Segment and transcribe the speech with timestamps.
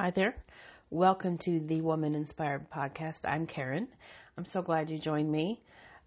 [0.00, 0.36] Hi there.
[0.90, 3.22] Welcome to the Woman Inspired podcast.
[3.24, 3.88] I'm Karen.
[4.36, 5.60] I'm so glad you joined me.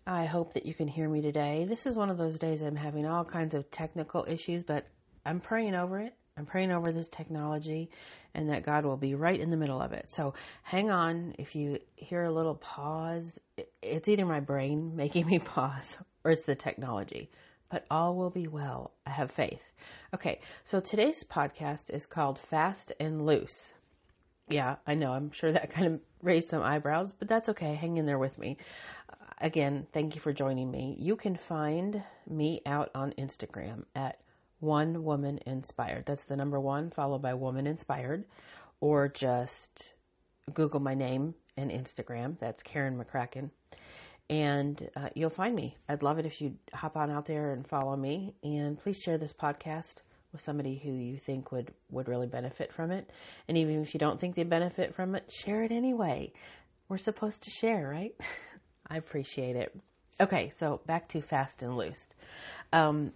[0.07, 1.66] I hope that you can hear me today.
[1.68, 4.88] This is one of those days I'm having all kinds of technical issues, but
[5.25, 6.16] I'm praying over it.
[6.38, 7.89] I'm praying over this technology
[8.34, 10.10] and that God will be right in the middle of it.
[10.10, 11.36] So hang on.
[11.38, 13.39] If you hear a little pause,
[13.82, 17.30] it's either my brain making me pause or it's the technology.
[17.70, 18.92] But all will be well.
[19.05, 19.64] I have faith.
[20.14, 23.73] Okay, so today's podcast is called Fast and Loose.
[24.51, 25.14] Yeah, I know.
[25.14, 27.75] I'm sure that kind of raised some eyebrows, but that's okay.
[27.75, 28.57] Hang in there with me.
[29.39, 30.96] Again, thank you for joining me.
[31.00, 34.19] You can find me out on Instagram at
[34.59, 36.06] one woman inspired.
[36.06, 38.25] That's the number one, followed by woman inspired,
[38.80, 39.94] or just
[40.53, 42.38] Google my name and Instagram.
[42.38, 43.50] That's Karen McCracken.
[44.30, 45.75] And uh, you'll find me.
[45.89, 48.36] I'd love it if you'd hop on out there and follow me.
[48.44, 52.92] And please share this podcast with somebody who you think would, would really benefit from
[52.92, 53.10] it.
[53.48, 56.32] And even if you don't think they benefit from it, share it anyway.
[56.90, 58.16] We're supposed to share, right?
[58.88, 59.76] I appreciate it.
[60.20, 62.08] Okay, so back to fast and loose.
[62.72, 63.12] Um,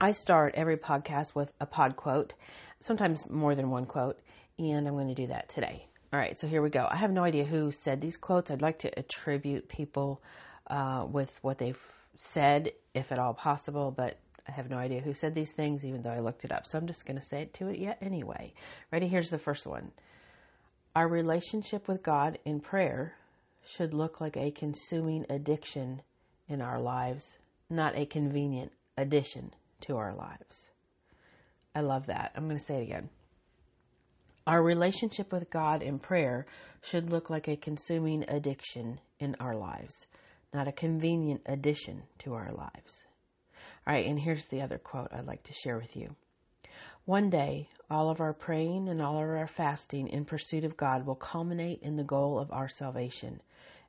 [0.00, 2.34] I start every podcast with a pod quote,
[2.80, 4.18] sometimes more than one quote,
[4.58, 5.86] and I'm going to do that today.
[6.12, 6.86] All right, so here we go.
[6.90, 8.50] I have no idea who said these quotes.
[8.50, 10.20] I'd like to attribute people
[10.66, 11.78] uh, with what they've
[12.16, 16.02] said, if at all possible, but I have no idea who said these things, even
[16.02, 16.66] though I looked it up.
[16.66, 18.52] So I'm just going to say it to it yet anyway.
[18.92, 19.08] Ready?
[19.08, 19.92] Here's the first one.
[20.94, 23.14] Our relationship with God in prayer
[23.64, 26.02] should look like a consuming addiction
[26.48, 27.36] in our lives,
[27.68, 30.70] not a convenient addition to our lives.
[31.74, 32.32] I love that.
[32.34, 33.08] I'm going to say it again.
[34.46, 36.46] Our relationship with God in prayer
[36.82, 40.06] should look like a consuming addiction in our lives,
[40.52, 43.04] not a convenient addition to our lives.
[43.86, 46.14] All right, and here's the other quote I'd like to share with you.
[47.04, 51.06] One day, all of our praying and all of our fasting in pursuit of God
[51.06, 53.40] will culminate in the goal of our salvation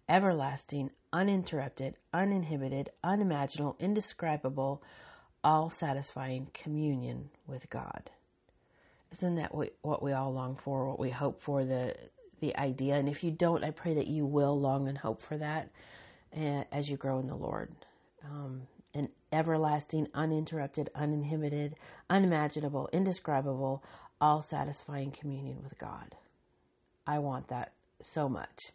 [0.10, 4.84] everlasting, uninterrupted, uninhibited, unimaginable, indescribable,
[5.44, 8.10] all satisfying communion with God.
[9.12, 11.96] Isn't that what we all long for, what we hope for, the,
[12.40, 12.96] the idea?
[12.96, 15.70] And if you don't, I pray that you will long and hope for that
[16.34, 17.74] eh, as you grow in the Lord.
[18.26, 21.76] Um, an everlasting, uninterrupted, uninhibited,
[22.10, 23.84] unimaginable, indescribable,
[24.20, 26.16] all satisfying communion with God.
[27.08, 27.72] I want that
[28.02, 28.72] so much.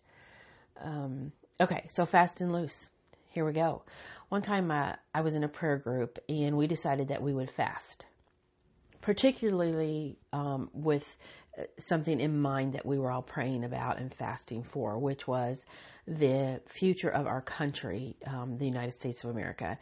[0.81, 2.89] Um, okay, so fast and loose.
[3.31, 3.83] Here we go.
[4.29, 7.51] One time uh, I was in a prayer group and we decided that we would
[7.51, 8.07] fast,
[9.01, 11.17] particularly um, with
[11.79, 15.65] something in mind that we were all praying about and fasting for, which was
[16.07, 19.79] the future of our country, um, the United States of America,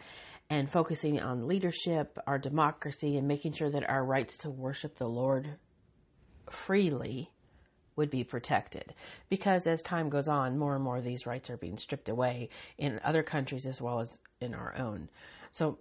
[0.50, 5.08] and focusing on leadership, our democracy, and making sure that our rights to worship the
[5.08, 5.56] Lord
[6.50, 7.30] freely
[7.96, 8.94] would be protected.
[9.28, 12.48] Because as time goes on, more and more of these rights are being stripped away
[12.76, 15.08] in other countries as well as in our own.
[15.52, 15.78] So,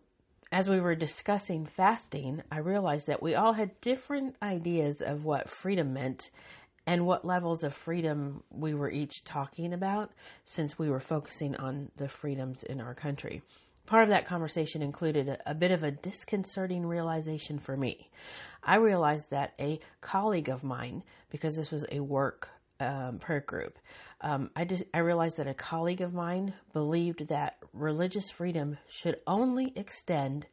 [0.54, 5.50] as we were discussing fasting, I realized that we all had different ideas of what
[5.50, 6.30] freedom meant
[6.86, 10.12] and what levels of freedom we were each talking about
[10.46, 13.42] since we were focusing on the freedoms in our country.
[13.88, 18.12] Part of that conversation included a, a, bit of a disconcerting realization for me.
[18.64, 22.50] I realized that a colleague of mine, because this was a work
[22.80, 23.80] um, prayer group,
[24.24, 29.74] um, I, I realized that a colleague of mine believed that religious freedom should only
[29.76, 30.48] extend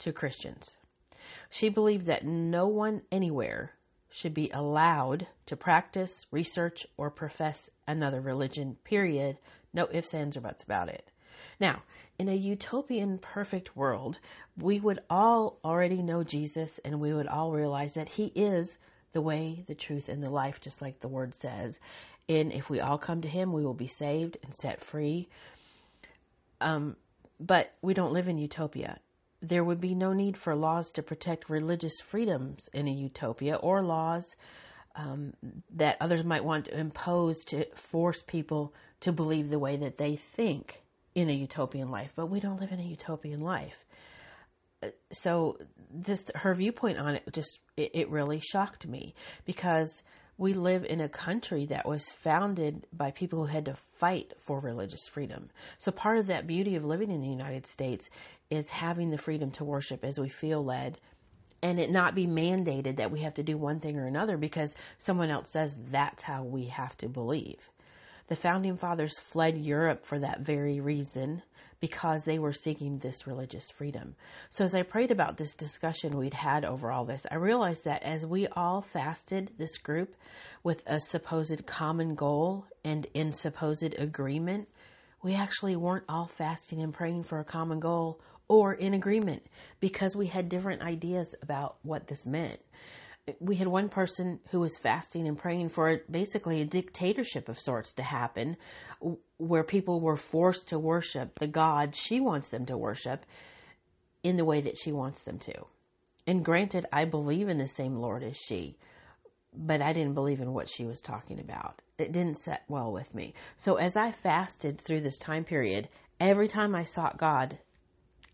[0.00, 0.76] to Christians.
[1.48, 3.72] She believed that no one anywhere
[4.10, 9.38] should be allowed to practice, research, or profess another religion, period.
[9.72, 11.10] No ifs, ands, or buts about it.
[11.58, 11.82] Now,
[12.18, 14.18] in a utopian perfect world,
[14.56, 18.78] we would all already know Jesus and we would all realize that he is
[19.12, 21.78] the way, the truth, and the life, just like the word says.
[22.28, 25.28] And if we all come to him, we will be saved and set free.
[26.60, 26.96] Um,
[27.38, 28.98] but we don't live in utopia.
[29.42, 33.82] There would be no need for laws to protect religious freedoms in a utopia or
[33.82, 34.36] laws
[34.96, 35.34] um,
[35.74, 40.16] that others might want to impose to force people to believe the way that they
[40.16, 40.82] think
[41.14, 43.84] in a utopian life, but we don't live in a utopian life.
[44.82, 45.58] Uh, so
[46.00, 50.02] just her viewpoint on it just it, it really shocked me because
[50.36, 54.58] we live in a country that was founded by people who had to fight for
[54.58, 55.50] religious freedom.
[55.78, 58.08] So part of that beauty of living in the United States
[58.50, 60.98] is having the freedom to worship as we feel led
[61.62, 64.74] and it not be mandated that we have to do one thing or another because
[64.98, 67.70] someone else says that's how we have to believe.
[68.26, 71.42] The founding fathers fled Europe for that very reason
[71.84, 74.16] because they were seeking this religious freedom.
[74.48, 78.02] So, as I prayed about this discussion we'd had over all this, I realized that
[78.02, 80.16] as we all fasted this group
[80.62, 84.66] with a supposed common goal and in supposed agreement,
[85.22, 89.42] we actually weren't all fasting and praying for a common goal or in agreement
[89.80, 92.60] because we had different ideas about what this meant.
[93.40, 97.92] We had one person who was fasting and praying for basically a dictatorship of sorts
[97.94, 98.56] to happen
[99.38, 103.24] where people were forced to worship the God she wants them to worship
[104.22, 105.66] in the way that she wants them to.
[106.26, 108.76] And granted, I believe in the same Lord as she,
[109.54, 111.82] but I didn't believe in what she was talking about.
[111.98, 113.34] It didn't set well with me.
[113.56, 115.88] So as I fasted through this time period,
[116.18, 117.58] every time I sought God,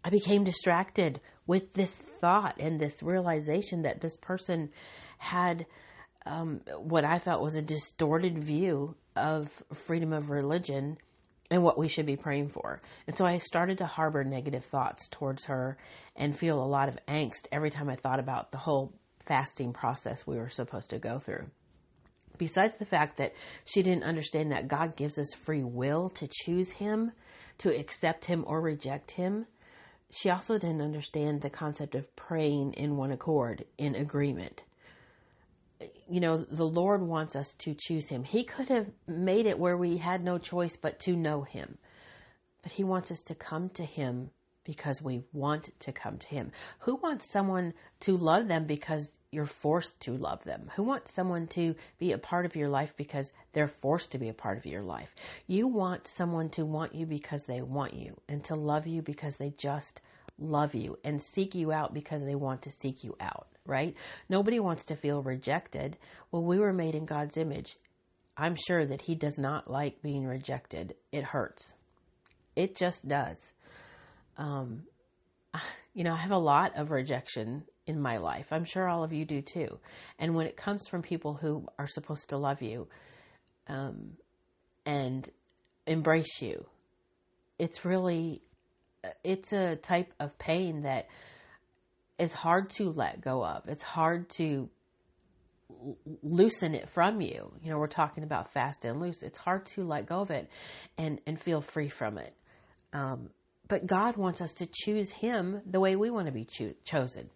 [0.05, 4.71] I became distracted with this thought and this realization that this person
[5.19, 5.67] had
[6.27, 10.99] um, what I felt was a distorted view of freedom of religion
[11.51, 12.81] and what we should be praying for.
[13.07, 15.77] And so I started to harbor negative thoughts towards her
[16.15, 20.27] and feel a lot of angst every time I thought about the whole fasting process
[20.27, 21.47] we were supposed to go through.
[22.39, 26.71] Besides the fact that she didn't understand that God gives us free will to choose
[26.71, 27.13] Him,
[27.59, 29.47] to accept Him or reject Him,
[30.11, 34.63] she also didn't understand the concept of praying in one accord, in agreement.
[36.09, 38.25] You know, the Lord wants us to choose Him.
[38.25, 41.79] He could have made it where we had no choice but to know Him.
[42.63, 44.31] But He wants us to come to Him
[44.65, 46.51] because we want to come to Him.
[46.81, 50.71] Who wants someone to love them because you're forced to love them?
[50.77, 54.29] Who wants someone to be a part of your life because they're forced to be
[54.29, 55.15] a part of your life?
[55.47, 59.37] You want someone to want you because they want you and to love you because
[59.37, 60.01] they just
[60.39, 63.95] love you and seek you out because they want to seek you out, right?
[64.29, 65.97] Nobody wants to feel rejected.
[66.33, 67.77] Well, we were made in God's image.
[68.37, 70.95] I'm sure that He does not like being rejected.
[71.13, 71.75] It hurts.
[72.57, 73.53] It just does.
[74.39, 74.85] Um,
[75.95, 78.47] you know, I have a lot of rejection in my life.
[78.51, 79.79] I'm sure all of you do too.
[80.19, 82.89] And when it comes from people who are supposed to love you
[83.69, 84.13] um,
[84.87, 85.29] and
[85.87, 86.67] embrace you,
[87.59, 88.43] it's really
[89.25, 91.09] it's a type of pain that
[92.19, 93.67] is hard to let go of.
[93.69, 94.69] It's hard to
[96.23, 97.53] loosen it from you.
[97.63, 99.23] You know, we're talking about fast and loose.
[99.23, 100.49] It's hard to let go of it
[100.99, 102.35] and and feel free from it.
[102.93, 103.31] Um,
[103.69, 107.31] but God wants us to choose Him the way we want to be cho- chosen.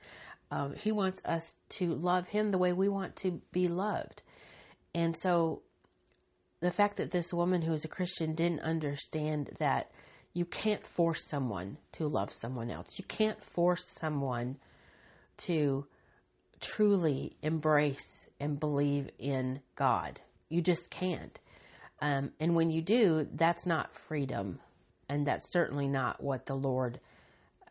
[0.55, 4.23] Um, he wants us to love Him the way we want to be loved.
[4.95, 5.62] And so
[6.61, 9.91] the fact that this woman who is a Christian didn't understand that
[10.33, 12.99] you can't force someone to love someone else.
[12.99, 14.59] You can't force someone
[15.39, 15.87] to
[16.61, 20.21] truly embrace and believe in God.
[20.49, 21.37] You just can't.
[22.01, 24.61] Um, and when you do, that's not freedom.
[25.09, 27.01] And that's certainly not what the Lord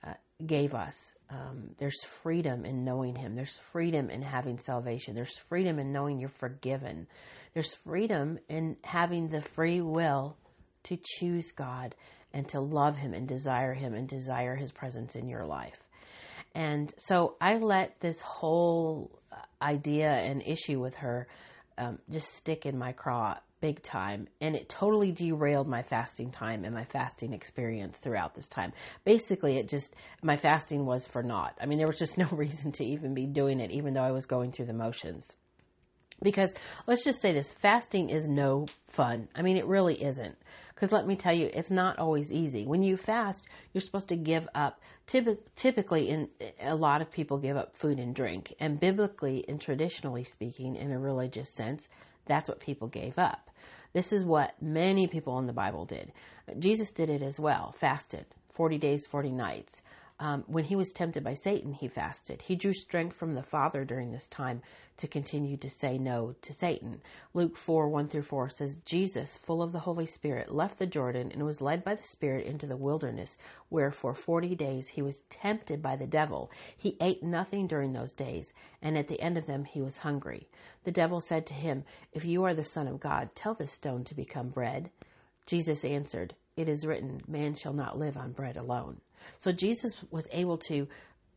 [0.05, 0.15] uh,
[0.45, 1.13] gave us.
[1.33, 3.35] Um, there's freedom in knowing Him.
[3.35, 5.15] There's freedom in having salvation.
[5.15, 7.07] There's freedom in knowing you're forgiven.
[7.53, 10.37] There's freedom in having the free will
[10.83, 11.95] to choose God
[12.33, 15.79] and to love Him and desire Him and desire His presence in your life.
[16.53, 19.09] And so I let this whole
[19.61, 21.27] idea and issue with her
[21.77, 24.27] um, just stick in my craw big time.
[24.41, 28.73] And it totally derailed my fasting time and my fasting experience throughout this time.
[29.05, 31.57] Basically, it just, my fasting was for naught.
[31.61, 34.11] I mean, there was just no reason to even be doing it, even though I
[34.11, 35.37] was going through the motions.
[36.21, 36.53] Because
[36.87, 39.29] let's just say this fasting is no fun.
[39.33, 40.35] I mean, it really isn't.
[40.75, 42.65] Because let me tell you, it's not always easy.
[42.65, 44.81] When you fast, you're supposed to give up.
[45.07, 46.27] typically, in
[46.59, 50.91] a lot of people give up food and drink, and biblically and traditionally speaking, in
[50.91, 51.87] a religious sense,
[52.25, 53.49] that's what people gave up.
[53.93, 56.11] This is what many people in the Bible did.
[56.59, 57.73] Jesus did it as well.
[57.77, 59.81] Fasted 40 days, 40 nights.
[60.23, 62.43] Um, when he was tempted by Satan, he fasted.
[62.43, 64.61] He drew strength from the Father during this time
[64.95, 67.01] to continue to say no to Satan.
[67.33, 71.29] Luke 4 1 through 4 says, Jesus, full of the Holy Spirit, left the Jordan
[71.33, 73.35] and was led by the Spirit into the wilderness,
[73.67, 76.49] where for forty days he was tempted by the devil.
[76.77, 80.47] He ate nothing during those days, and at the end of them he was hungry.
[80.85, 84.05] The devil said to him, If you are the Son of God, tell this stone
[84.05, 84.89] to become bread.
[85.45, 89.01] Jesus answered, It is written, Man shall not live on bread alone.
[89.39, 90.87] So Jesus was able to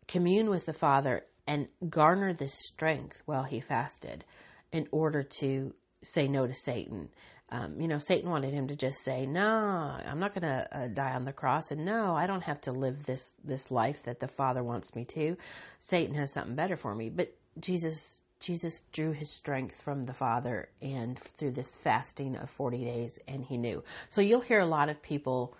[0.08, 4.24] commune with the Father and garner this strength while he fasted
[4.72, 7.08] in order to say no to Satan.
[7.50, 10.88] Um, you know, Satan wanted him to just say, "No, I'm not going to uh,
[10.88, 14.18] die on the cross," and no, I don't have to live this this life that
[14.18, 15.36] the Father wants me to.
[15.78, 17.08] Satan has something better for me.
[17.08, 22.84] But Jesus, Jesus drew his strength from the Father, and through this fasting of 40
[22.84, 23.84] days, and he knew.
[24.08, 25.56] So you'll hear a lot of people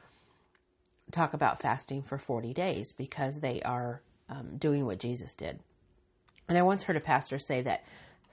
[1.13, 5.61] talk about fasting for 40 days because they are um, doing what Jesus did.
[6.49, 7.85] And I once heard a pastor say that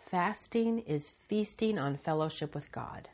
[0.09, 3.09] fasting is feasting on fellowship with God.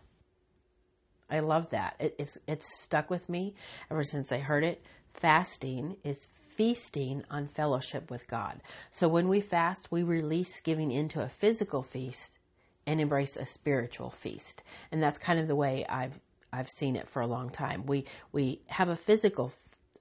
[1.29, 1.95] I love that.
[1.99, 3.53] It, it's it's stuck with me
[3.91, 4.81] ever since I heard it.
[5.13, 8.61] Fasting is feasting on fellowship with God.
[8.91, 12.37] So when we fast, we release giving into a physical feast
[12.85, 14.63] and embrace a spiritual feast.
[14.91, 16.19] And that's kind of the way I've
[16.51, 17.85] I've seen it for a long time.
[17.85, 19.53] We we have a physical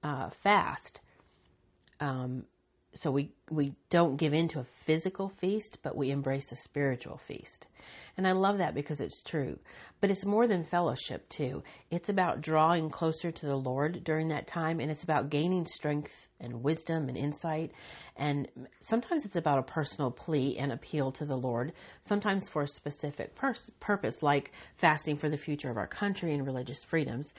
[0.03, 1.01] uh, fast,
[1.99, 2.45] um,
[2.93, 7.17] so we we don't give in to a physical feast, but we embrace a spiritual
[7.17, 7.67] feast.
[8.17, 9.59] And I love that because it's true.
[10.01, 11.63] But it's more than fellowship too.
[11.89, 16.27] It's about drawing closer to the Lord during that time and it's about gaining strength
[16.39, 17.71] and wisdom and insight.
[18.15, 18.47] And
[18.81, 23.35] sometimes it's about a personal plea and appeal to the Lord, sometimes for a specific
[23.35, 27.33] pers- purpose like fasting for the future of our country and religious freedoms.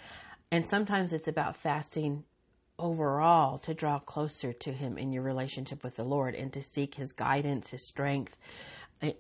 [0.50, 2.24] And sometimes it's about fasting
[2.80, 6.94] overall to draw closer to him in your relationship with the Lord and to seek
[6.94, 8.36] his guidance, his strength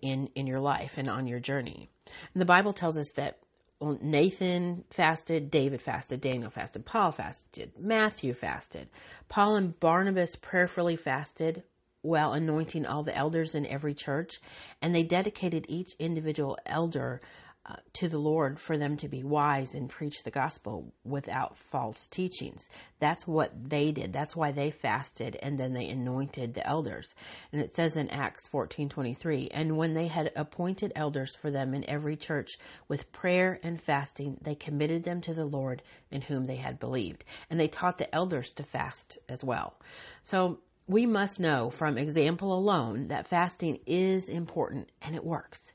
[0.02, 1.88] in in your life and on your journey.
[2.34, 3.38] And the Bible tells us that
[3.80, 8.88] Nathan fasted, David fasted, Daniel fasted, Paul fasted, Matthew fasted.
[9.28, 11.62] Paul and Barnabas prayerfully fasted
[12.02, 14.40] while anointing all the elders in every church,
[14.82, 17.20] and they dedicated each individual elder
[17.66, 22.06] uh, to the Lord for them to be wise and preach the gospel without false
[22.06, 22.68] teachings.
[23.00, 24.12] That's what they did.
[24.12, 27.14] That's why they fasted and then they anointed the elders.
[27.52, 31.88] And it says in Acts 14:23, and when they had appointed elders for them in
[31.88, 36.56] every church with prayer and fasting, they committed them to the Lord in whom they
[36.56, 37.24] had believed.
[37.50, 39.74] And they taught the elders to fast as well.
[40.22, 45.72] So we must know from example alone that fasting is important and it works.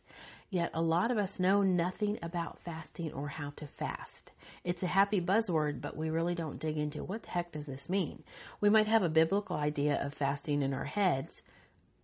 [0.56, 4.32] Yet a lot of us know nothing about fasting or how to fast.
[4.64, 7.90] It's a happy buzzword, but we really don't dig into what the heck does this
[7.90, 8.24] mean.
[8.62, 11.42] We might have a biblical idea of fasting in our heads,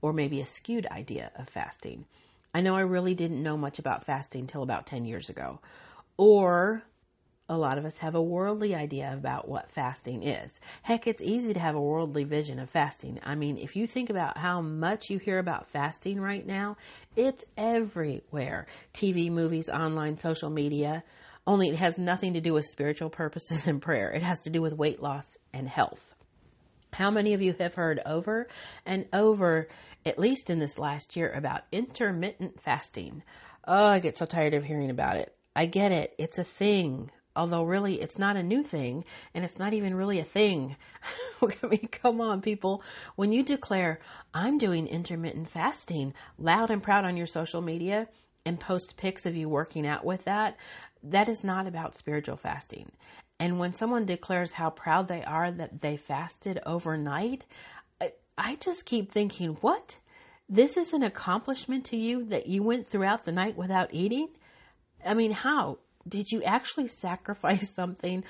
[0.02, 2.04] or maybe a skewed idea of fasting.
[2.54, 5.62] I know I really didn't know much about fasting till about 10 years ago.
[6.18, 6.84] Or
[7.52, 10.62] a lot of us have a worldly idea about what fasting is.
[10.84, 13.20] Heck, it's easy to have a worldly vision of fasting.
[13.24, 16.78] I mean, if you think about how much you hear about fasting right now,
[17.18, 21.04] it's everywhere TV, movies, online, social media.
[21.46, 24.62] Only it has nothing to do with spiritual purposes and prayer, it has to do
[24.62, 26.16] with weight loss and health.
[26.94, 28.48] How many of you have heard over
[28.86, 29.68] and over,
[30.06, 33.24] at least in this last year, about intermittent fasting?
[33.68, 35.36] Oh, I get so tired of hearing about it.
[35.54, 36.16] I get it.
[36.18, 40.20] It's a thing although really it's not a new thing and it's not even really
[40.20, 40.76] a thing.
[41.42, 42.84] I mean, come on, people.
[43.16, 44.00] When you declare,
[44.34, 48.08] I'm doing intermittent fasting loud and proud on your social media
[48.46, 50.58] and post pics of you working out with that,
[51.04, 52.92] that is not about spiritual fasting.
[53.40, 57.46] And when someone declares how proud they are that they fasted overnight,
[58.38, 59.98] I just keep thinking, what?
[60.50, 64.30] This is an accomplishment to you that you went throughout the night without eating?
[65.06, 65.78] I mean, how?
[66.08, 68.24] Did you actually sacrifice something?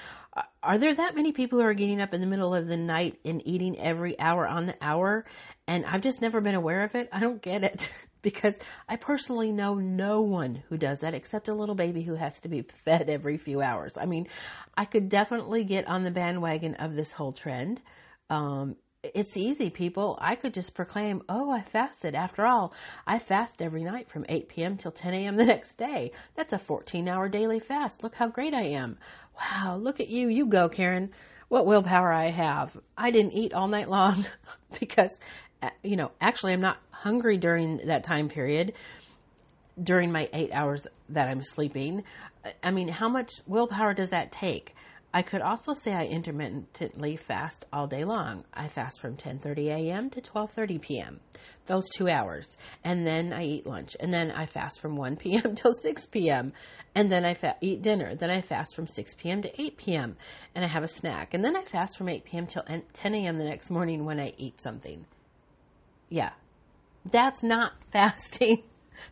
[0.64, 3.20] Are there that many people who are getting up in the middle of the night
[3.26, 5.26] and eating every hour on the hour?
[5.68, 7.10] And I've just never been aware of it.
[7.12, 7.90] I don't get it
[8.22, 8.56] because
[8.88, 12.50] I personally know no one who does that except a little baby who has to
[12.50, 13.98] be fed every few hours.
[13.98, 14.28] I mean,
[14.78, 17.82] I could definitely get on the bandwagon of this whole trend.
[18.30, 20.18] Um, it's easy, people.
[20.22, 22.14] I could just proclaim, oh, I fasted.
[22.14, 22.72] After all,
[23.08, 24.78] I fast every night from 8 p.m.
[24.78, 25.36] till 10 a.m.
[25.38, 26.12] the next day.
[26.36, 28.04] That's a 14 hour daily fast.
[28.04, 28.98] Look how great I am.
[29.40, 30.28] Wow, look at you.
[30.28, 31.10] You go, Karen.
[31.50, 32.78] What willpower I have.
[32.98, 34.26] I didn't eat all night long
[34.80, 35.20] because,
[35.62, 38.74] uh, you know, actually, I'm not hungry during that time period,
[39.82, 42.04] during my eight hours that I'm sleeping.
[42.64, 44.76] I mean, how much willpower does that take?
[45.14, 48.46] I could also say I intermittently fast all day long.
[48.54, 50.10] I fast from 10:30 a.m.
[50.12, 51.20] to 12:30 p.m.
[51.66, 52.56] Those 2 hours.
[52.84, 53.98] And then I eat lunch.
[54.00, 55.56] And then I fast from 1 p.m.
[55.56, 56.54] till 6 p.m.
[56.96, 58.16] And then I fa- eat dinner.
[58.16, 59.42] Then I fast from 6 p.m.
[59.42, 60.16] to 8 p.m.
[60.56, 61.34] and I have a snack.
[61.34, 62.48] And then I fast from 8 p.m.
[62.48, 62.84] till 10
[63.16, 63.38] a.m.
[63.38, 65.06] the next morning when I eat something.
[66.08, 66.32] Yeah.
[67.10, 68.64] That's not fasting.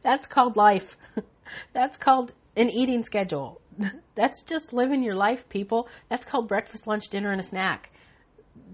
[0.01, 0.95] That's called life.
[1.73, 3.59] That's called an eating schedule.
[4.15, 5.87] That's just living your life, people.
[6.09, 7.91] That's called breakfast, lunch, dinner, and a snack.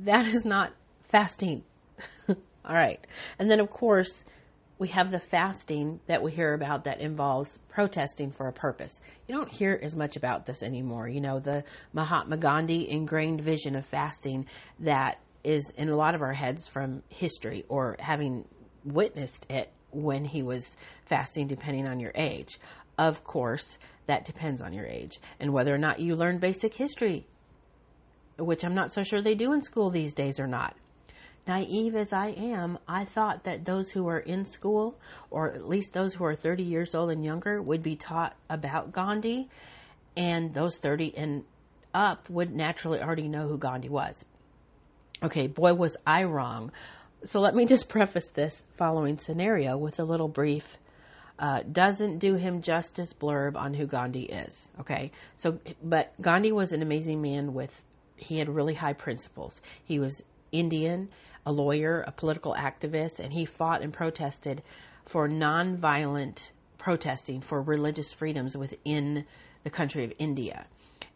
[0.04, 1.64] That is not fasting.
[2.30, 2.36] All
[2.66, 3.06] right.
[3.40, 4.26] And then, of course,
[4.78, 9.00] we have the fasting that we hear about that involves protesting for a purpose.
[9.28, 11.08] You don't hear as much about this anymore.
[11.08, 14.48] You know, the Mahatma Gandhi ingrained vision of fasting
[14.80, 18.46] that is in a lot of our heads from history or having
[18.84, 22.60] witnessed it when he was fasting, depending on your age.
[22.98, 27.26] Of course, that depends on your age and whether or not you learn basic history.
[28.38, 30.76] which I'm not so sure they do in school these days or not.
[31.48, 35.94] Naive as I am, I thought that those who are in school, or at least
[35.94, 39.48] those who are 30 years old and younger, would be taught about Gandhi,
[40.18, 41.44] and those 30 and
[41.94, 44.26] up would naturally already know who Gandhi was.
[45.24, 46.72] Okay, boy, was I wrong.
[47.24, 50.78] So let me just preface this following scenario with a little brief
[51.40, 54.70] uh, doesn't do him justice blurb on who Gandhi is.
[54.80, 57.82] Okay, so but Gandhi was an amazing man with
[58.16, 59.62] he had really high principles.
[59.84, 61.10] He was Indian,
[61.46, 64.64] a lawyer, a political activist, and he fought and protested
[65.06, 69.26] for nonviolent protesting for religious freedoms within
[69.64, 70.68] the country of India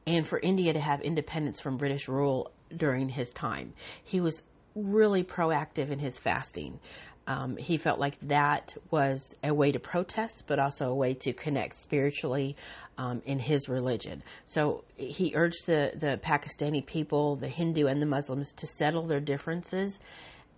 [0.07, 3.73] and for India to have independence from British rule during his time.
[4.03, 4.41] He was
[4.75, 6.79] really proactive in his fasting.
[7.27, 11.33] Um, he felt like that was a way to protest, but also a way to
[11.33, 12.55] connect spiritually
[12.97, 14.23] um, in his religion.
[14.45, 19.19] So he urged the, the Pakistani people, the Hindu and the Muslims, to settle their
[19.19, 19.99] differences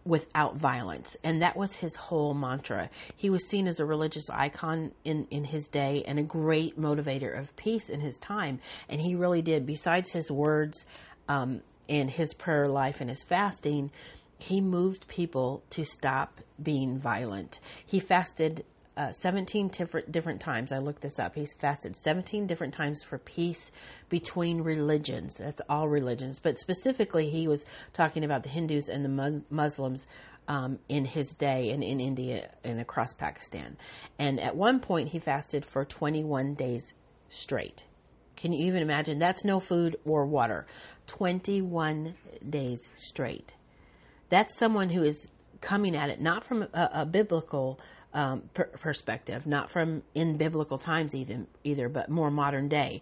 [0.06, 1.16] without violence.
[1.24, 2.90] And that was his whole mantra.
[3.16, 7.38] He was seen as a religious icon in, in his day and a great motivator
[7.38, 8.60] of peace in his time.
[8.90, 10.86] And he really did, besides his words
[11.28, 13.92] um, and his prayer life and his fasting,
[14.42, 17.60] he moved people to stop being violent.
[17.86, 18.66] He fasted
[18.98, 20.72] uh, 17 different, different times.
[20.72, 21.36] I looked this up.
[21.36, 23.72] He's fasted 17 different times for peace
[24.10, 25.38] between religions.
[25.38, 26.40] That's all religions.
[26.40, 30.08] But specifically, he was talking about the Hindus and the Muslims
[30.48, 33.78] um, in his day and in India and across Pakistan.
[34.18, 36.94] And at one point, he fasted for 21 days
[37.30, 37.86] straight.
[38.36, 39.20] Can you even imagine?
[39.20, 40.66] That's no food or water.
[41.06, 42.16] 21
[42.50, 43.54] days straight
[44.32, 45.28] that's someone who is
[45.60, 47.80] coming at it not from a, a biblical
[48.14, 53.02] um, per- perspective, not from in biblical times either, either, but more modern day.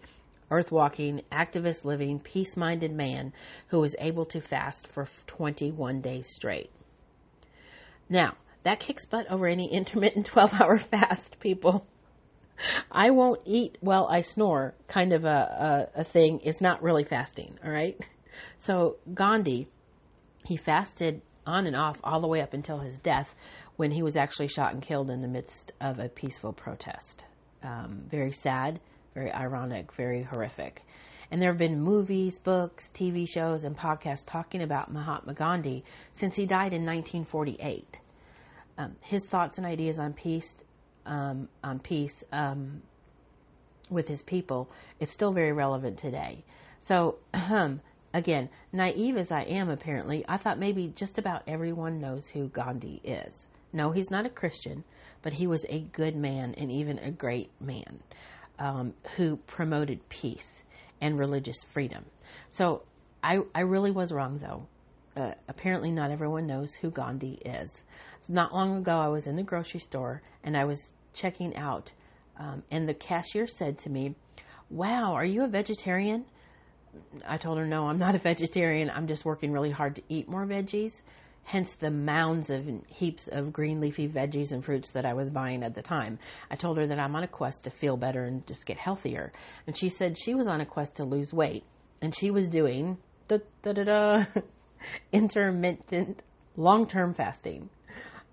[0.50, 3.32] Earth walking, activist living, peace minded man
[3.68, 6.70] who was able to fast for 21 days straight.
[8.08, 8.34] Now,
[8.64, 11.86] that kicks butt over any intermittent 12 hour fast, people.
[12.90, 17.04] I won't eat while I snore kind of a, a, a thing is not really
[17.04, 17.98] fasting, all right?
[18.58, 19.68] So, Gandhi
[20.44, 23.34] he fasted on and off all the way up until his death
[23.76, 27.24] when he was actually shot and killed in the midst of a peaceful protest.
[27.62, 28.80] Um, very sad,
[29.14, 30.84] very ironic, very horrific.
[31.30, 36.34] And there have been movies, books, TV shows, and podcasts talking about Mahatma Gandhi since
[36.34, 38.00] he died in 1948.
[38.78, 40.56] Um, his thoughts and ideas on peace,
[41.06, 42.82] um, on peace um,
[43.88, 46.44] with his people, it's still very relevant today.
[46.80, 47.18] So,
[48.12, 53.00] Again, naive as I am, apparently, I thought maybe just about everyone knows who Gandhi
[53.04, 53.46] is.
[53.72, 54.82] No, he's not a Christian,
[55.22, 58.02] but he was a good man and even a great man
[58.58, 60.64] um, who promoted peace
[61.00, 62.04] and religious freedom.
[62.48, 62.82] So
[63.22, 64.66] I, I really was wrong, though.
[65.16, 67.82] Uh, apparently, not everyone knows who Gandhi is.
[68.22, 71.92] So not long ago, I was in the grocery store and I was checking out,
[72.38, 74.14] um, and the cashier said to me,
[74.68, 76.26] Wow, are you a vegetarian?
[77.26, 78.90] I told her, no, I'm not a vegetarian.
[78.90, 81.02] I'm just working really hard to eat more veggies.
[81.44, 85.62] Hence the mounds of heaps of green leafy veggies and fruits that I was buying
[85.62, 86.18] at the time.
[86.50, 89.32] I told her that I'm on a quest to feel better and just get healthier.
[89.66, 91.64] And she said she was on a quest to lose weight.
[92.02, 92.98] And she was doing
[93.28, 94.24] da da da da
[95.12, 96.22] intermittent
[96.56, 97.70] long term fasting.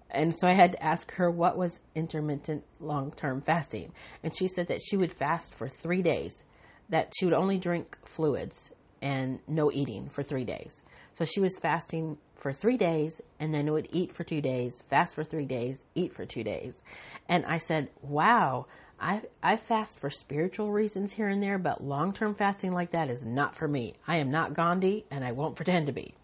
[0.09, 3.93] And so I had to ask her what was intermittent long term fasting.
[4.23, 6.43] And she said that she would fast for three days
[6.89, 8.71] that she would only drink fluids
[9.01, 10.81] and no eating for three days.
[11.13, 15.15] So she was fasting for three days and then would eat for two days, fast
[15.15, 16.75] for three days, eat for two days.
[17.27, 18.67] And I said, wow,
[18.99, 23.09] I, I fast for spiritual reasons here and there, but long term fasting like that
[23.09, 23.95] is not for me.
[24.07, 26.15] I am not Gandhi and I won't pretend to be.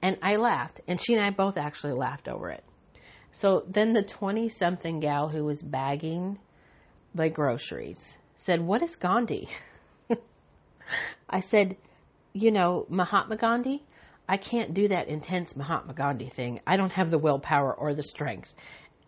[0.00, 2.62] And I laughed, and she and I both actually laughed over it.
[3.32, 6.38] So then the 20 something gal who was bagging
[7.14, 9.48] my groceries said, What is Gandhi?
[11.28, 11.76] I said,
[12.32, 13.82] you know, Mahatma Gandhi,
[14.28, 16.60] I can't do that intense Mahatma Gandhi thing.
[16.66, 18.54] I don't have the willpower or the strength.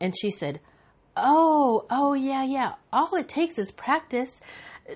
[0.00, 0.60] And she said,
[1.16, 2.74] Oh, oh, yeah, yeah.
[2.92, 4.40] All it takes is practice.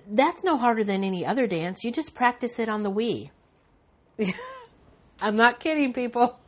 [0.09, 1.85] That's no harder than any other dance.
[1.85, 3.31] You just practice it on the Wii.
[5.20, 6.38] I'm not kidding, people.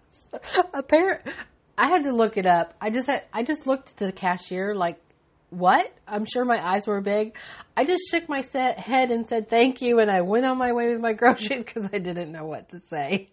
[0.74, 1.22] Apparent,
[1.78, 2.74] I had to look it up.
[2.80, 4.98] I just had, I just looked at the cashier like
[5.50, 5.92] what?
[6.06, 7.36] I'm sure my eyes were big.
[7.76, 10.90] I just shook my head and said thank you, and I went on my way
[10.90, 13.28] with my groceries because I didn't know what to say.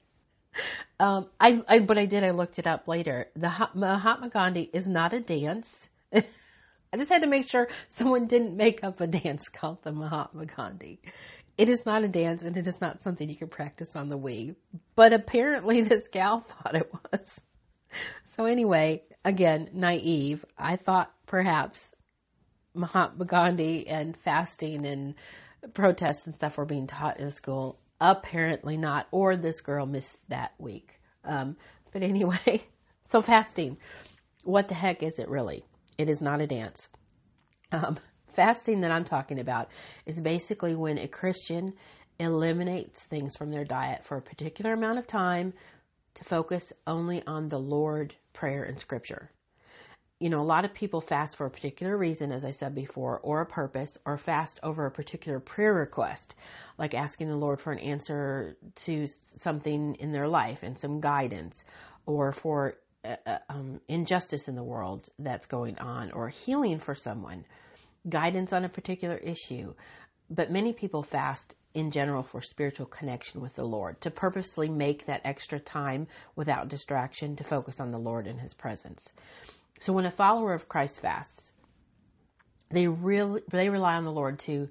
[0.99, 2.23] Um, I, I, but I did.
[2.23, 3.27] I looked it up later.
[3.35, 5.89] The Mahatma Gandhi is not a dance.
[6.13, 10.45] I just had to make sure someone didn't make up a dance called the Mahatma
[10.45, 10.99] Gandhi.
[11.57, 14.17] It is not a dance and it is not something you can practice on the
[14.17, 14.55] Wii.
[14.95, 17.41] But apparently this gal thought it was.
[18.25, 20.45] So anyway, again, naive.
[20.57, 21.92] I thought perhaps
[22.73, 25.15] Mahatma Gandhi and fasting and
[25.73, 27.79] protests and stuff were being taught in school.
[28.01, 30.99] Apparently not, or this girl missed that week.
[31.23, 31.55] Um,
[31.91, 32.63] but anyway,
[33.03, 33.77] so fasting.
[34.43, 35.63] What the heck is it really?
[35.97, 36.89] It is not a dance.
[37.71, 37.97] Um,
[38.33, 39.69] fasting that I'm talking about
[40.05, 41.73] is basically when a Christian
[42.19, 45.53] eliminates things from their diet for a particular amount of time
[46.15, 49.31] to focus only on the Lord, prayer, and scripture.
[50.23, 53.19] You know, a lot of people fast for a particular reason, as I said before,
[53.23, 56.33] or a purpose, or fast over a particular prayer request,
[56.77, 58.55] like asking the Lord for an answer
[58.85, 61.65] to something in their life and some guidance,
[62.05, 66.95] or for uh, uh um, injustice in the world that's going on, or healing for
[66.95, 67.43] someone
[68.07, 69.73] guidance on a particular issue.
[70.29, 75.05] But many people fast in general for spiritual connection with the Lord, to purposely make
[75.05, 79.09] that extra time without distraction to focus on the Lord and His presence.
[79.83, 81.51] So when a follower of Christ fasts,
[82.71, 84.69] they really they rely on the Lord to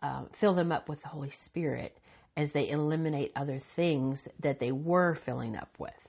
[0.00, 1.98] uh, fill them up with the Holy Spirit
[2.38, 6.08] as they eliminate other things that they were filling up with.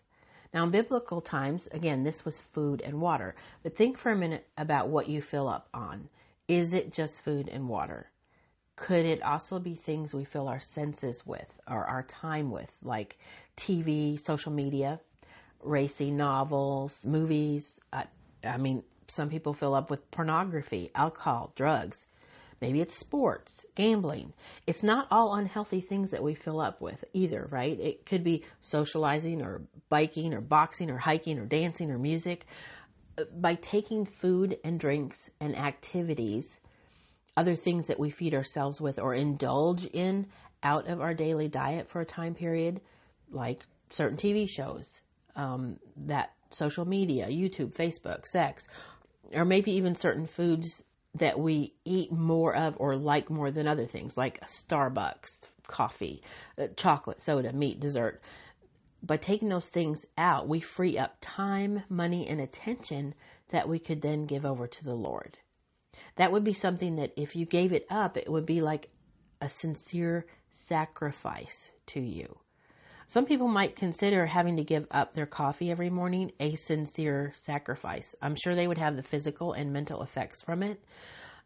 [0.54, 3.36] Now, in biblical times, again, this was food and water.
[3.64, 6.08] But think for a minute about what you fill up on.
[6.48, 8.12] Is it just food and water?
[8.78, 13.20] Could it also be things we fill our senses with or our time with, like
[13.58, 15.02] TV, social media,
[15.62, 17.82] racy novels, movies?
[17.92, 18.04] Uh,
[18.44, 22.06] I mean, some people fill up with pornography, alcohol, drugs.
[22.60, 24.34] Maybe it's sports, gambling.
[24.66, 27.80] It's not all unhealthy things that we fill up with either, right?
[27.80, 32.46] It could be socializing or biking or boxing or hiking or dancing or music
[33.36, 36.60] by taking food and drinks and activities,
[37.36, 40.28] other things that we feed ourselves with or indulge in
[40.64, 42.82] out of our daily diet for a time period,
[43.32, 45.02] like certain TV shows,
[45.36, 48.68] um, that social media, YouTube, Facebook, sex,
[49.34, 50.84] or maybe even certain foods
[51.16, 56.22] that we eat more of or like more than other things, like Starbucks, coffee,
[56.58, 58.22] uh, chocolate, soda, meat, dessert
[59.04, 63.14] by taking those things out, we free up time, money, and attention
[63.50, 65.38] that we could then give over to the Lord.
[66.16, 68.90] That would be something that if you gave it up, it would be like
[69.40, 72.40] a sincere sacrifice to you.
[73.10, 78.14] Some people might consider having to give up their coffee every morning a sincere sacrifice.
[78.22, 80.84] I'm sure they would have the physical and mental effects from it.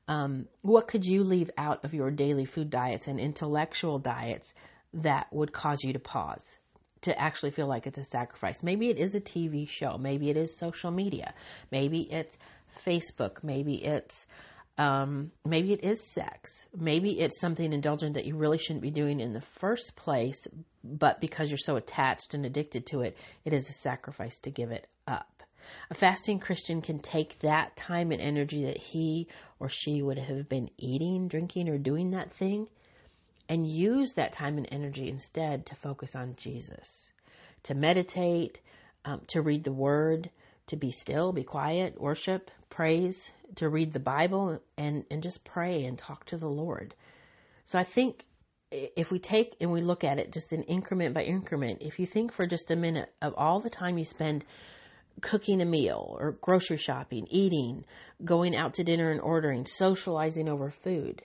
[0.08, 4.56] Um, what could you leave out of your daily food diets and intellectual diets
[4.91, 6.58] that would cause you to pause?
[7.02, 8.62] to actually feel like it's a sacrifice.
[8.62, 9.97] Maybe it is a TV show.
[9.97, 11.34] Maybe it is social media.
[11.71, 12.38] Maybe it's
[12.86, 13.43] Facebook.
[13.43, 14.28] Maybe it's
[14.77, 16.65] um, maybe it is sex.
[16.75, 20.47] Maybe it's something indulgent that you really shouldn't be doing in the first place,
[20.84, 24.71] but because you're so attached and addicted to it, it is a sacrifice to give
[24.71, 25.43] it up.
[25.89, 29.27] A fasting Christian can take that time and energy that he
[29.60, 32.67] or she would have been eating, drinking, or doing that thing
[33.47, 37.05] and use that time and energy instead to focus on Jesus,
[37.63, 38.62] to meditate,
[39.05, 40.29] um, to read the Word,
[40.67, 45.86] to be still, be quiet, worship, praise, to read the Bible, and, and just pray
[45.86, 46.95] and talk to the Lord.
[47.65, 48.25] So I think
[48.71, 52.07] if we take and we look at it just in increment by increment, if you
[52.07, 54.45] think for just a minute of all the time you spend
[55.19, 57.86] cooking a meal or grocery shopping, eating,
[58.23, 61.21] going out to dinner and ordering, socializing over food,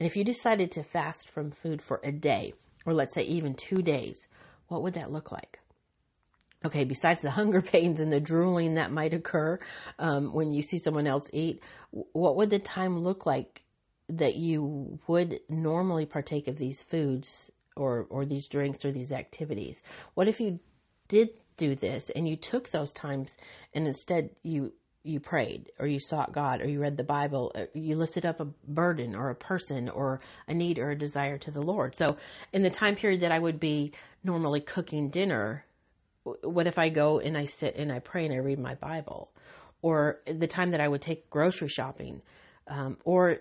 [0.00, 2.54] and if you decided to fast from food for a day,
[2.84, 4.26] or let's say even two days,
[4.68, 5.60] what would that look like?
[6.66, 9.58] Okay, besides the hunger pains and the drooling that might occur
[10.00, 13.62] um, when you see someone else eat, what would the time look like
[14.08, 19.80] that you would normally partake of these foods or, or these drinks or these activities?
[20.14, 20.58] What if you
[21.06, 23.36] did do this and you took those times
[23.72, 24.72] and instead you
[25.04, 28.40] you prayed or you sought God or you read the Bible, uh, you lifted up
[28.40, 31.94] a burden or a person or a need or a desire to the Lord.
[31.94, 32.16] So,
[32.52, 33.92] in the time period that I would be
[34.24, 35.64] normally cooking dinner,
[36.42, 39.30] what if I go and I sit and I pray and I read my Bible?
[39.82, 42.22] Or the time that I would take grocery shopping,
[42.66, 43.38] um, or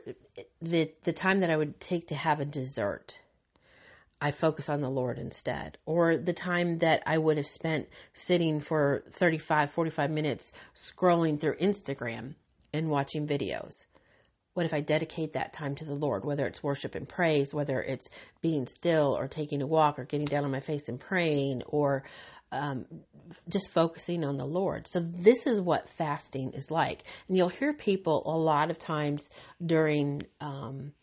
[0.62, 3.20] the the time that I would take to have a dessert
[4.22, 5.78] I focus on the Lord instead.
[5.86, 11.58] Or the time that I would have spent sitting for 35, 45 minutes scrolling through
[11.58, 12.36] Instagram
[12.74, 13.86] and watching videos.
[14.54, 17.82] What if I dedicate that time to the Lord, whether it's worship and praise, whether
[17.82, 18.10] it's
[18.42, 22.04] being still or taking a walk or getting down on my face and praying or
[22.56, 22.86] um,
[23.50, 24.88] just focusing on the Lord.
[24.88, 27.04] So, this is what fasting is like.
[27.28, 29.30] And you'll hear people a lot of times
[29.64, 30.94] during um,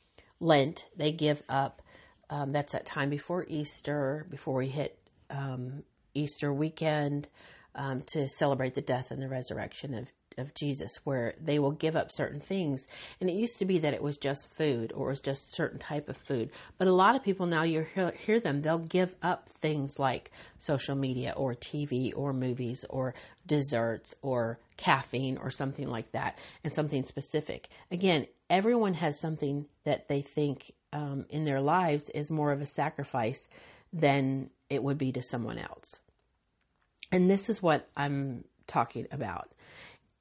[0.40, 1.82] Lent, they give up
[2.30, 5.82] Um, that's that time before Easter, before we hit um,
[6.14, 7.28] Easter weekend,
[7.74, 11.96] um, to celebrate the death and the resurrection of of Jesus, where they will give
[11.96, 12.86] up certain things.
[13.20, 15.78] And it used to be that it was just food or it was just certain
[15.78, 16.50] type of food.
[16.78, 20.30] But a lot of people now you hear, hear them, they'll give up things like
[20.58, 23.14] social media or TV or movies or
[23.46, 27.68] desserts or caffeine or something like that and something specific.
[27.90, 32.66] Again, everyone has something that they think um, in their lives is more of a
[32.66, 33.48] sacrifice
[33.92, 35.98] than it would be to someone else.
[37.12, 39.52] And this is what I'm talking about.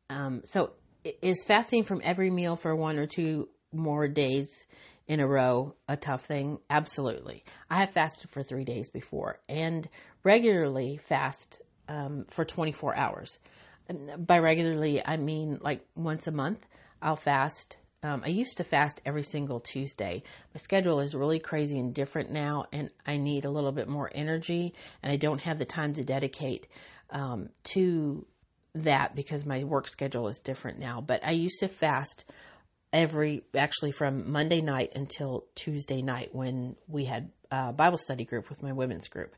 [0.10, 0.73] Um, so,
[1.04, 4.67] is fasting from every meal for one or two more days
[5.08, 6.60] in a row a tough thing?
[6.69, 7.43] Absolutely.
[7.69, 9.89] I have fasted for three days before and
[10.23, 13.39] regularly fast um, for 24 hours.
[14.17, 16.65] By regularly, I mean like once a month.
[17.01, 17.77] I'll fast.
[18.03, 20.23] Um, I used to fast every single Tuesday.
[20.55, 24.09] My schedule is really crazy and different now, and I need a little bit more
[24.15, 26.67] energy, and I don't have the time to dedicate
[27.11, 28.25] um, to
[28.73, 30.99] that because my work schedule is different now.
[30.99, 32.25] But I used to fast
[32.91, 38.49] every, actually from Monday night until Tuesday night when we had a Bible study group
[38.49, 39.35] with my women's group.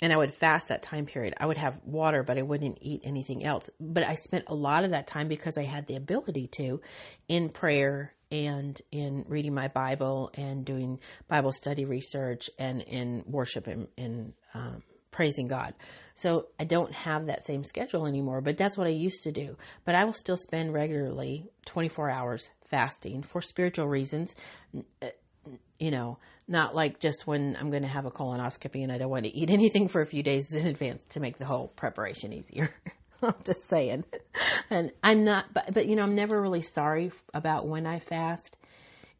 [0.00, 1.34] And I would fast that time period.
[1.38, 3.70] I would have water, but I wouldn't eat anything else.
[3.80, 6.80] But I spent a lot of that time because I had the ability to
[7.28, 13.66] in prayer and in reading my Bible and doing Bible study research and in worship
[13.66, 14.82] and, and um,
[15.16, 15.74] praising God.
[16.14, 19.56] So I don't have that same schedule anymore, but that's what I used to do.
[19.84, 24.34] But I will still spend regularly 24 hours fasting for spiritual reasons.
[25.78, 29.10] You know, not like just when I'm going to have a colonoscopy and I don't
[29.10, 32.32] want to eat anything for a few days in advance to make the whole preparation
[32.32, 32.70] easier.
[33.22, 34.04] I'm just saying.
[34.68, 38.56] And I'm not, but, but you know, I'm never really sorry about when I fast,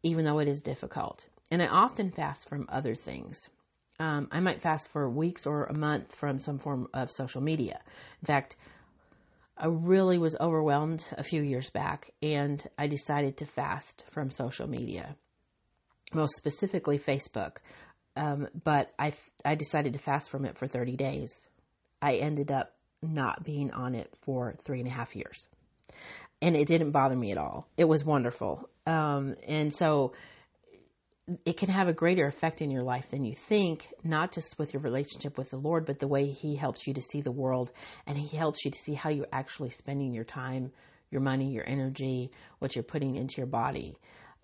[0.03, 1.25] even though it is difficult.
[1.49, 3.49] And I often fast from other things
[3.99, 7.79] um, I might fast for weeks or a month from some form of social media.
[8.21, 8.55] In fact,
[9.57, 14.67] I really was overwhelmed a few years back and I decided to fast from social
[14.67, 15.15] media,
[16.13, 17.57] most specifically Facebook.
[18.15, 19.13] Um, but I,
[19.45, 21.31] I decided to fast from it for 30 days.
[22.01, 25.47] I ended up not being on it for three and a half years.
[26.41, 27.67] And it didn't bother me at all.
[27.77, 28.69] It was wonderful.
[28.85, 30.13] Um, and so
[31.45, 34.73] it can have a greater effect in your life than you think, not just with
[34.73, 37.71] your relationship with the Lord, but the way He helps you to see the world
[38.05, 40.71] and He helps you to see how you're actually spending your time,
[41.11, 43.97] your money, your energy, what you're putting into your body.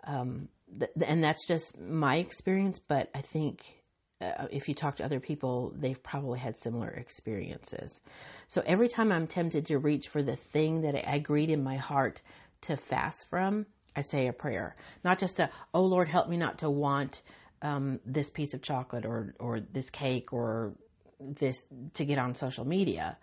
[0.05, 3.83] Um, th- and that's just my experience, but I think
[4.21, 7.99] uh, if you talk to other people, they've probably had similar experiences.
[8.47, 11.75] So every time I'm tempted to reach for the thing that I agreed in my
[11.75, 12.21] heart
[12.61, 16.59] to fast from, I say a prayer, not just a, oh Lord, help me not
[16.59, 17.21] to want
[17.61, 20.73] um, this piece of chocolate or, or this cake or
[21.19, 23.17] this to get on social media.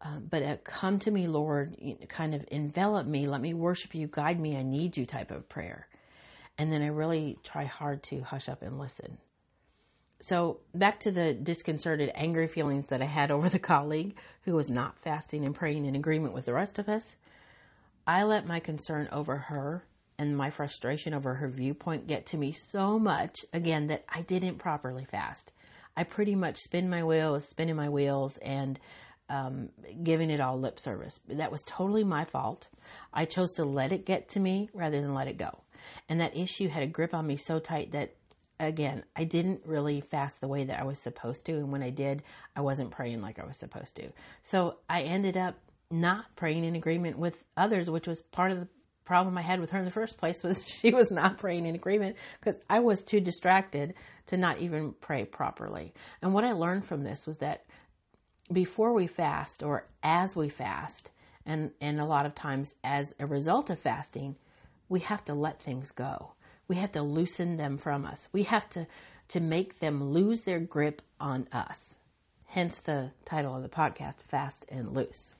[0.00, 1.76] Um, but a, come to me, Lord,
[2.08, 5.48] kind of envelop me, let me worship you, guide me, I need you type of
[5.48, 5.88] prayer.
[6.58, 9.18] And then I really try hard to hush up and listen.
[10.20, 14.70] So back to the disconcerted, angry feelings that I had over the colleague who was
[14.70, 17.16] not fasting and praying in agreement with the rest of us.
[18.06, 19.84] I let my concern over her
[20.18, 24.58] and my frustration over her viewpoint get to me so much again that I didn't
[24.58, 25.52] properly fast.
[25.96, 28.78] I pretty much spin my wheels, spinning my wheels, and
[29.28, 29.70] um,
[30.02, 31.18] giving it all lip service.
[31.28, 32.68] That was totally my fault.
[33.12, 35.63] I chose to let it get to me rather than let it go.
[36.08, 38.14] And that issue had a grip on me so tight that,
[38.60, 41.52] again, I didn't really fast the way that I was supposed to.
[41.52, 42.22] And when I did,
[42.56, 44.10] I wasn't praying like I was supposed to.
[44.42, 45.56] So I ended up
[45.90, 48.68] not praying in agreement with others, which was part of the
[49.04, 51.74] problem I had with her in the first place was she was not praying in
[51.74, 53.94] agreement because I was too distracted
[54.26, 55.92] to not even pray properly.
[56.22, 57.64] And what I learned from this was that
[58.52, 61.10] before we fast or as we fast,
[61.46, 64.36] and, and a lot of times as a result of fasting,
[64.88, 66.32] we have to let things go.
[66.68, 68.28] We have to loosen them from us.
[68.32, 68.86] We have to,
[69.28, 71.96] to make them lose their grip on us.
[72.46, 75.34] Hence the title of the podcast, Fast and Loose.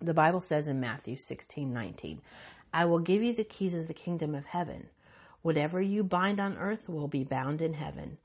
[0.00, 2.20] The Bible says in Matthew 16 19,
[2.74, 4.88] I will give you the keys of the kingdom of heaven.
[5.42, 8.18] Whatever you bind on earth will be bound in heaven,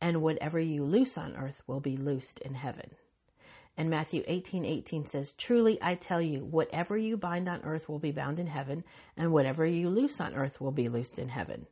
[0.00, 2.90] and whatever you loose on earth will be loosed in heaven.
[3.76, 7.98] And Matthew 18, 18 says, Truly I tell you, whatever you bind on earth will
[7.98, 8.84] be bound in heaven,
[9.16, 11.66] and whatever you loose on earth will be loosed in heaven.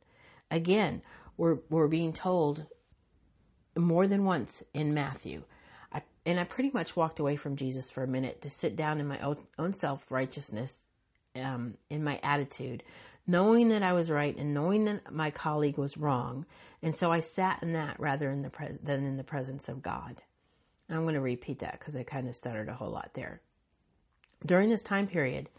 [0.51, 1.01] Again,
[1.37, 2.65] we're, we're being told
[3.77, 5.43] more than once in Matthew.
[5.91, 8.99] I, and I pretty much walked away from Jesus for a minute to sit down
[8.99, 10.79] in my own, own self righteousness
[11.35, 12.83] um, in my attitude
[13.27, 16.45] knowing that I was right and knowing that my colleague was wrong.
[16.81, 19.81] And so I sat in that rather in the pres- than in the presence of
[19.81, 20.21] God.
[20.89, 23.41] I'm going to repeat that because I kind of stuttered a whole lot there.
[24.45, 25.49] During this time period,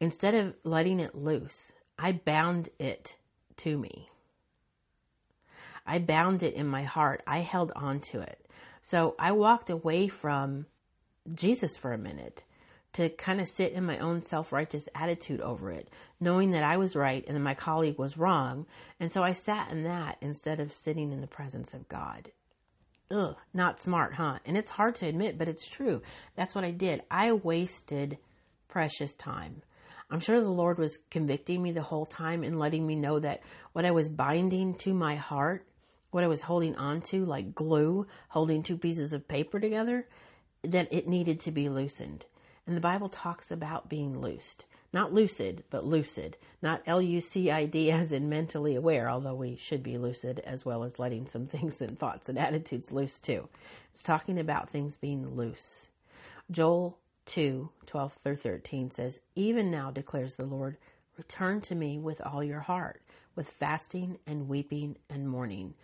[0.00, 3.16] instead of letting it loose, I bound it
[3.58, 4.08] to me.
[5.86, 7.22] I bound it in my heart.
[7.26, 8.46] I held on to it.
[8.82, 10.66] So I walked away from
[11.34, 12.44] Jesus for a minute
[12.92, 15.88] to kind of sit in my own self righteous attitude over it,
[16.20, 18.66] knowing that I was right and that my colleague was wrong.
[19.00, 22.30] And so I sat in that instead of sitting in the presence of God.
[23.10, 24.38] Ugh, not smart, huh?
[24.44, 26.02] And it's hard to admit, but it's true.
[26.36, 27.02] That's what I did.
[27.10, 28.18] I wasted
[28.68, 29.62] precious time.
[30.10, 33.40] I'm sure the Lord was convicting me the whole time and letting me know that
[33.72, 35.66] what I was binding to my heart,
[36.10, 40.06] what I was holding on to, like glue, holding two pieces of paper together,
[40.62, 42.24] that it needed to be loosened.
[42.66, 44.64] And the Bible talks about being loosed.
[44.92, 46.36] Not lucid, but lucid.
[46.62, 50.40] Not L U C I D as in mentally aware, although we should be lucid
[50.40, 53.48] as well as letting some things and thoughts and attitudes loose too.
[53.92, 55.88] It's talking about things being loose.
[56.50, 60.78] Joel 2 12 through 13 says, Even now declares the Lord,
[61.18, 63.02] return to me with all your heart,
[63.34, 65.74] with fasting and weeping and mourning.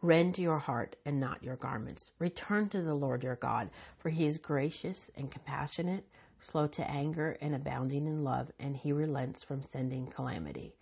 [0.00, 2.10] Rend your heart and not your garments.
[2.18, 6.06] Return to the Lord your God, for he is gracious and compassionate
[6.44, 10.74] slow to anger, and abounding in love, and he relents from sending calamity.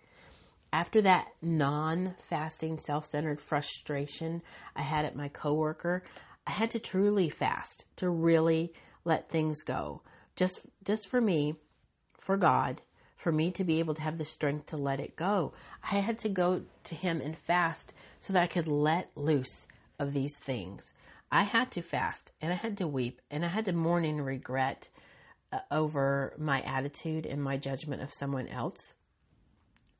[0.71, 4.41] After that non fasting, self centered frustration
[4.75, 6.03] I had at my coworker,
[6.45, 8.73] I had to truly fast to really
[9.05, 10.01] let things go.
[10.35, 11.55] Just, just for me,
[12.19, 12.81] for God,
[13.15, 15.53] for me to be able to have the strength to let it go.
[15.91, 19.65] I had to go to Him and fast so that I could let loose
[19.99, 20.91] of these things.
[21.31, 24.21] I had to fast and I had to weep and I had to mourn in
[24.21, 24.87] regret
[25.71, 28.93] over my attitude and my judgment of someone else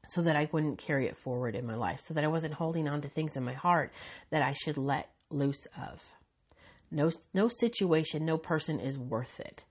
[0.08, 2.88] so that I wouldn't carry it forward in my life, so that I wasn't holding
[2.90, 3.92] on to things in my heart
[4.32, 6.02] that I should let loose of.
[6.92, 9.64] No, no situation, no person is worth it.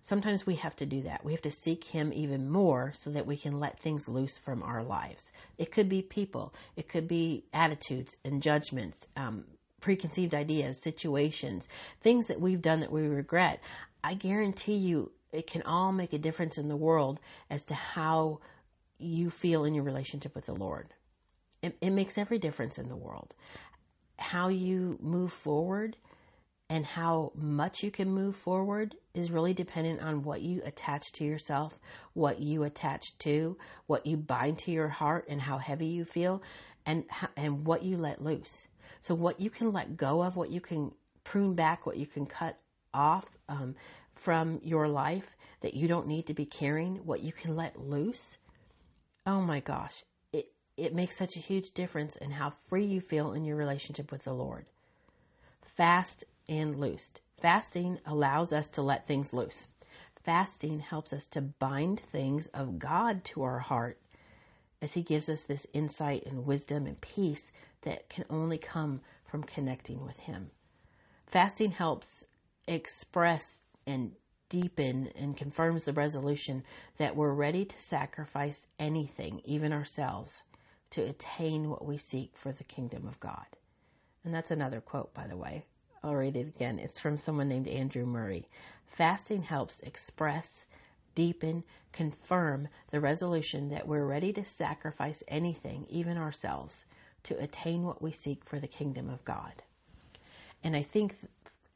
[0.00, 1.24] Sometimes we have to do that.
[1.24, 4.62] We have to seek Him even more so that we can let things loose from
[4.62, 5.30] our lives.
[5.58, 9.44] It could be people, it could be attitudes and judgments, um,
[9.80, 11.68] preconceived ideas, situations,
[12.00, 13.60] things that we've done that we regret.
[14.02, 18.40] I guarantee you it can all make a difference in the world as to how
[18.98, 20.88] you feel in your relationship with the Lord.
[21.62, 23.34] It, it makes every difference in the world.
[24.18, 25.96] How you move forward
[26.70, 31.24] and how much you can move forward is really dependent on what you attach to
[31.24, 31.78] yourself,
[32.12, 36.42] what you attach to, what you bind to your heart, and how heavy you feel,
[36.84, 37.04] and
[37.36, 38.66] and what you let loose.
[39.00, 40.92] So what you can let go of, what you can
[41.24, 42.58] prune back, what you can cut
[42.94, 43.74] off um,
[44.14, 48.38] from your life that you don't need to be carrying, what you can let loose,
[49.26, 53.32] oh my gosh, it, it makes such a huge difference in how free you feel
[53.32, 54.66] in your relationship with the Lord.
[55.62, 57.20] Fast and loosed.
[57.36, 59.66] Fasting allows us to let things loose.
[60.24, 64.00] Fasting helps us to bind things of God to our heart
[64.80, 67.50] as He gives us this insight and wisdom and peace
[67.82, 70.50] that can only come from connecting with Him.
[71.26, 72.24] Fasting helps
[72.66, 74.12] express and
[74.48, 76.62] deepen and confirms the resolution
[76.96, 80.42] that we're ready to sacrifice anything, even ourselves,
[80.90, 83.46] to attain what we seek for the kingdom of God.
[84.24, 85.64] And that's another quote, by the way.
[86.02, 86.78] I'll read it again.
[86.78, 88.48] It's from someone named Andrew Murray.
[88.86, 90.64] Fasting helps express,
[91.18, 96.84] deepen, confirm the resolution that we're ready to sacrifice anything, even ourselves,
[97.24, 99.64] to attain what we seek for the kingdom of God.
[100.62, 101.16] And I think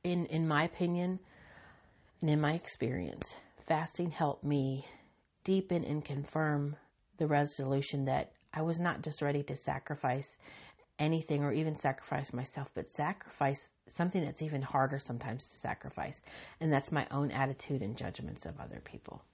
[0.04, 1.18] in in my opinion
[2.20, 3.34] and in my experience,
[3.66, 4.86] fasting helped me
[5.42, 6.76] deepen and confirm
[7.16, 10.36] the resolution that I was not just ready to sacrifice
[11.00, 16.20] anything or even sacrifice myself, but sacrifice something that's even harder sometimes to sacrifice.
[16.60, 19.24] And that's my own attitude and judgments of other people.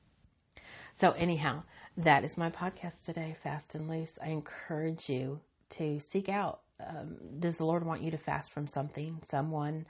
[0.94, 1.62] So, anyhow,
[1.96, 4.18] that is my podcast today, Fast and Loose.
[4.22, 8.68] I encourage you to seek out um, does the Lord want you to fast from
[8.68, 9.86] something, someone,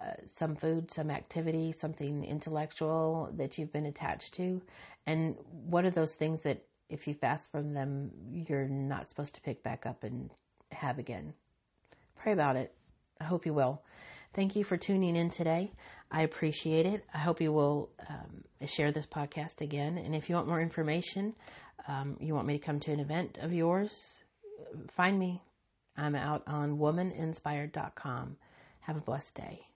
[0.00, 4.62] uh, some food, some activity, something intellectual that you've been attached to?
[5.06, 9.40] And what are those things that if you fast from them, you're not supposed to
[9.40, 10.30] pick back up and
[10.72, 11.32] have again?
[12.16, 12.74] Pray about it.
[13.20, 13.82] I hope you will.
[14.34, 15.72] Thank you for tuning in today.
[16.10, 17.04] I appreciate it.
[17.12, 19.98] I hope you will um, share this podcast again.
[19.98, 21.34] And if you want more information,
[21.86, 24.14] um, you want me to come to an event of yours,
[24.88, 25.42] find me.
[25.96, 28.36] I'm out on womaninspired.com.
[28.80, 29.67] Have a blessed day.